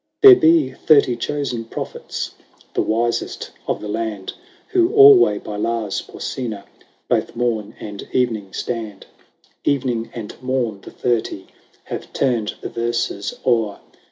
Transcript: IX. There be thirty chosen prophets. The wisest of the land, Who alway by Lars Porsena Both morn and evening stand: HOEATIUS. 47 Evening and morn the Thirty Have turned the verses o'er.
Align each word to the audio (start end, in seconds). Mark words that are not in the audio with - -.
IX. 0.23 0.23
There 0.31 0.35
be 0.41 0.71
thirty 0.71 1.15
chosen 1.15 1.63
prophets. 1.65 2.31
The 2.73 2.81
wisest 2.81 3.51
of 3.67 3.79
the 3.81 3.87
land, 3.87 4.33
Who 4.69 4.91
alway 4.95 5.37
by 5.37 5.57
Lars 5.57 6.01
Porsena 6.01 6.63
Both 7.07 7.35
morn 7.35 7.75
and 7.79 8.07
evening 8.11 8.51
stand: 8.51 9.05
HOEATIUS. 9.63 9.63
47 9.63 9.75
Evening 9.91 10.09
and 10.15 10.35
morn 10.41 10.81
the 10.81 10.89
Thirty 10.89 11.45
Have 11.83 12.11
turned 12.13 12.55
the 12.61 12.69
verses 12.69 13.35
o'er. 13.45 13.79